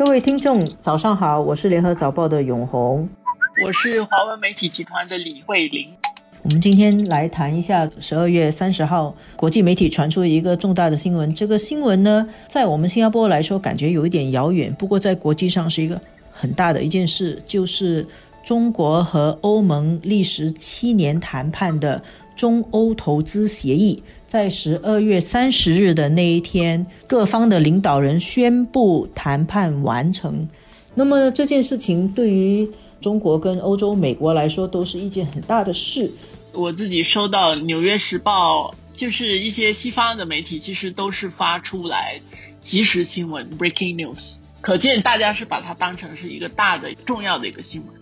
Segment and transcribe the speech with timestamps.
[0.00, 3.06] 各位听众，早上好，我是联合早报的永红，
[3.62, 5.90] 我是华文媒体集团的李慧玲。
[6.40, 11.34] 我们今天来谈一下十二月三十号国际媒体传出一个重大的新闻。
[11.34, 16.00] 这个新闻呢，在我们新加坡来说感觉有一点遥远，不过在国际上是一个
[16.32, 18.06] 很大的一件事，就是
[18.44, 22.02] 中国和欧盟历时七年谈判的
[22.34, 24.02] 中欧投资协议。
[24.26, 30.48] 在十二月三十日的那一天，各方的领导人宣布谈判完成。
[30.94, 32.70] 那么这件事情对于
[33.00, 36.08] 中国跟欧洲、美国来说都是一件很大的事。
[36.52, 42.20] 我自己收到《纽约时报》，就是一些西方的媒体，其实都是发出来
[42.60, 47.94] 即时新闻 （breaking news），可见大家是把它当成是一个大的、重要的一个新闻。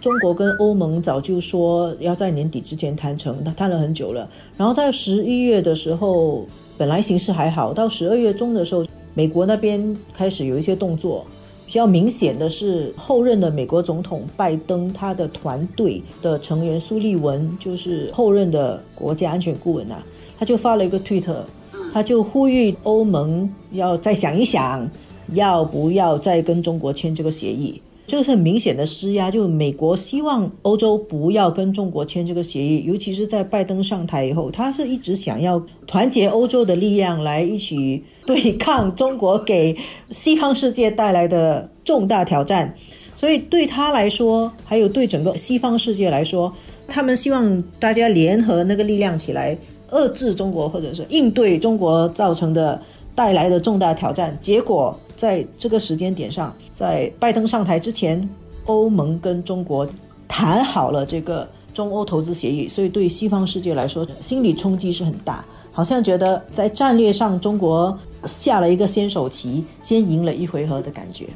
[0.00, 4.28] 中国跟欧盟早就说要在年底之前谈成，他谈了很久了。
[4.56, 6.46] 然后在十一月的时候，
[6.78, 11.24] 本来形势还好，到十二月中的时候，美国那边开始有一些动作。
[11.66, 20.00] 比较明显的是，后任的美国总统拜登他的团队的成员苏利文，就是后任的国家安全顾问啊，
[20.38, 21.44] 他就发了一个推特，
[21.92, 24.88] 他就呼吁欧盟要再想一想，
[25.32, 27.82] 要不要再跟中国签这个协议。
[28.06, 39.76] 这个是很明显的施压，就美国希望欧洲不要跟中国签这个协议，尤其是在拜登上台以后，他是一直想要团结欧洲的力量来一起对抗中国给
[40.10, 42.72] 西方世界带来的重大挑战。
[43.16, 46.52] 所以对他来说，还有对整个西方世界来说，
[46.86, 49.56] 他们希望大家联合那个力量起来
[49.90, 52.80] 遏制中国，或者是应对中国造成的
[53.16, 54.38] 带来的重大挑战。
[54.40, 54.96] 结果。
[55.16, 58.28] 在这个时间点上，在拜登上台之前，
[58.66, 59.88] 欧盟跟中国
[60.28, 71.26] 谈好了这个中欧投资协议，所以对西方世界来说，心理冲击是很大，好像觉得在战略上中国下了一个先手棋，先赢了一回合的感觉。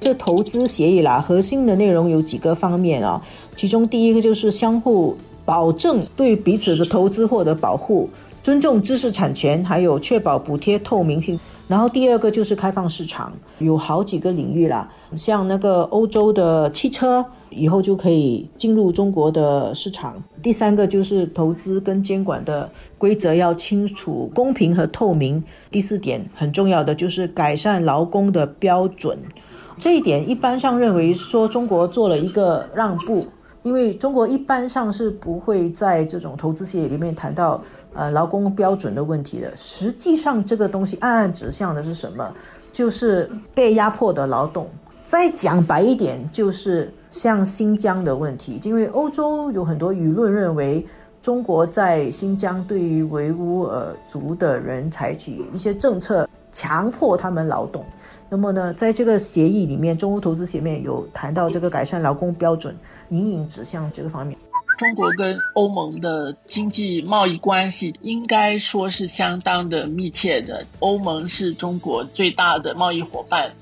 [0.00, 3.22] 这投资协议啦，核心的内容有几个方面啊，
[3.54, 5.14] 其中第一个就是相互
[5.44, 8.08] 保证对彼此的投资获得保护。
[8.50, 11.38] 尊重知识产权，还有确保补贴透明性。
[11.68, 20.20] 然后第二个就是开放市场，有好几个领域啦，像那个欧洲的汽车，以后就可以进入中国的市场。
[20.42, 22.68] 第三个就是投资跟监管的
[22.98, 25.40] 规则要清楚、公平和透明。
[25.70, 29.16] 第四点很重要的就是改善劳工的标准。
[29.78, 33.24] 这一点一般上认为说中国做了一个让步。
[33.62, 37.62] 因为中国一般上是不会在这种投资协议里面谈到
[37.94, 39.54] 呃劳工标准的问题的。
[39.56, 42.32] 实际上，这个东西暗暗指向的是什么？
[42.72, 44.68] 就是被压迫的劳动。
[45.04, 48.60] 再讲白一点，就是像新疆的问题。
[48.62, 50.86] 因为欧洲有很多舆论认为，
[51.20, 57.84] 中国在新疆对于维吾尔族的人采取一些政策，强迫他们劳动。
[58.28, 62.76] 那么呢，在这个协议里面，中欧投资协议有谈到这个改善劳工标准，
[63.08, 64.38] 隐隐指向这个方面。
[64.78, 70.64] 中国跟欧盟的经济贸易关系应该说是相当的密切的。
[70.78, 73.52] 欧盟是中国最大的贸易伙伴，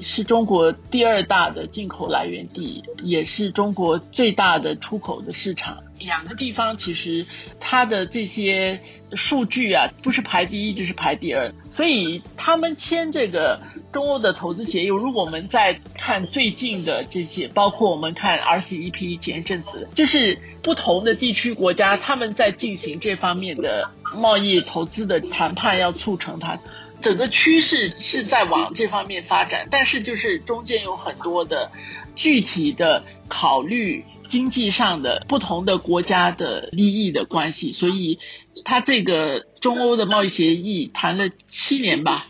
[0.00, 5.82] 是中国第二大的进口来源地，也是中国最大的出口的市场。
[5.98, 7.24] 两个地方其实
[7.60, 8.80] 它的这些
[9.12, 13.60] 数据啊，不是排第一就是排第二，所以他们签这个。
[13.92, 26.58] 中欧的投资协议，如果我们再看最近的这些，包括我们看 RCEP 前一阵子，就是不同的地区国家他们在进行这方面的贸易投资的谈判，要促成它，
[27.02, 31.70] 整个趋势是在往这方面发展，但是就是中间有很多的
[32.16, 38.18] 具体的考虑，经济上的不同的国家的利益的关系，所以
[38.64, 42.24] 它这个中欧的贸易协议谈了七年吧。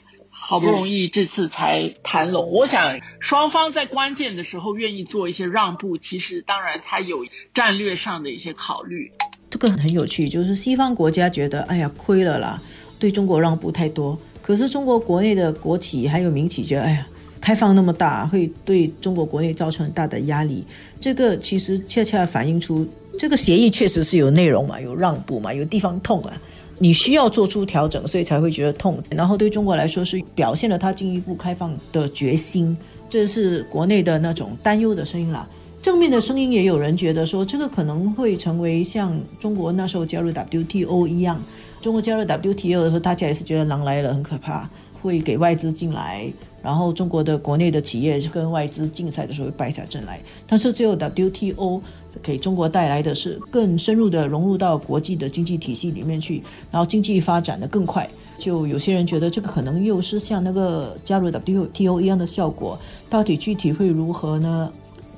[0.44, 9.12] 好不容易这次才谈拢，我想双方在关键的时候愿意做一些让步，其实当然他有战略上的一些考虑。
[9.48, 12.60] 这个很有趣，就是西方国家觉得哎呀亏了啦，
[12.98, 14.18] 对中国让步太多。
[14.42, 17.06] 可是中国国内的国企还有民企觉得哎呀，
[17.40, 20.64] 开放那么大会对中国国内造成很大的压力。
[21.00, 22.86] 这个其实恰恰反映出
[23.18, 26.32] 这个协议确实是有内容嘛，有让步嘛，有地方痛啊。
[26.78, 29.00] 你需要做出调整，所以才会觉得痛。
[29.08, 32.76] 然后对中国来说是表现了它进一步开放的决心，
[33.08, 35.48] 这是国内的那种担忧的声音啦。
[35.80, 41.40] 正面的声音也有人觉得说，这个可能会成为像中国那时候加入 WTO 一样，
[41.82, 44.66] 中国加入 WTO 的时候，大家也是觉得狼来了很可怕，
[45.02, 46.32] 会给外资进来，
[46.62, 50.20] 然后中国的国内的企业跟外资竞赛的时候败下阵来。
[50.46, 51.82] 但是最后 WTO。
[52.22, 58.06] 给中国带来的是更深入的融入到国际的经济体系里面去，然后经济发展的更快。
[58.36, 64.70] 就有些人觉得这个可能又是像那个加入 WTO 一样的效果，到底具体会如何呢？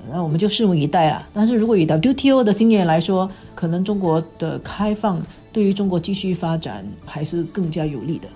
[0.09, 1.29] 那我们就拭目以待啊。
[1.33, 5.21] 但是如果以 WTO 的经验来说，可能中国的开放
[5.55, 8.29] 对于中国继续发展还是更加有利的。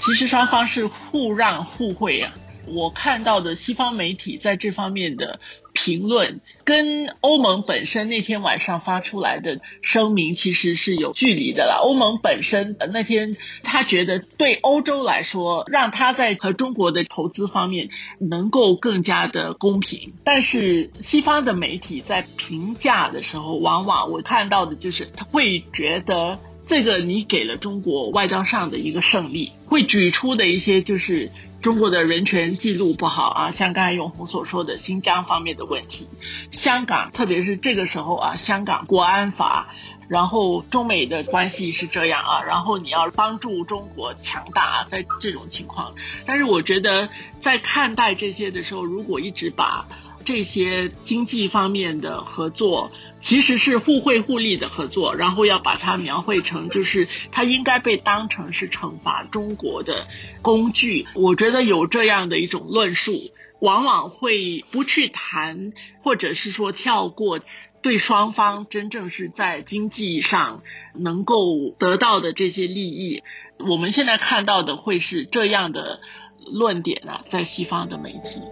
[0.00, 2.34] 其实双方是互让互惠啊。
[2.66, 5.38] 我看到的西方媒体在这方面的
[5.74, 11.76] 评论，跟欧盟本身那天晚上发出来的声明其实是有距离的啦。
[11.82, 20.14] 欧盟本身那天他觉得对欧洲来说，让他在和中国的投资方面能够更加的公平。
[20.24, 31.30] 但是西方的媒体在评价的时候，往往我看到的就是他会觉得这个你给了中国外交上的一个胜利，会举出的一些就是。
[31.64, 36.10] 中国的人权记录不好啊，像刚才永红所说的新疆方面的问题，
[36.50, 39.70] 香港特别是这个时候啊，香港国安法，
[40.06, 45.94] 然后中美的关系是这样啊，然后你要帮助中国强大，在这种情况，
[46.26, 47.08] 但是我觉得
[47.40, 49.88] 在看待这些的时候，如果一直把
[50.24, 52.90] 这些经济方面的合作。
[53.20, 60.06] 其实是互惠互利的合作，然后要把它描绘成就是它应该被当成是惩罚中国的
[60.42, 61.06] 工具。
[61.14, 63.14] 我觉得有这样的一种论述，
[63.60, 65.72] 往往会不去谈，
[66.02, 67.40] 或者是说跳过
[67.80, 70.62] 对双方真正是在经济上
[70.94, 73.22] 能够得到的这些利益。
[73.58, 76.00] 我们现在看到的会是这样的
[76.44, 78.42] 论点啊，在西方的媒体。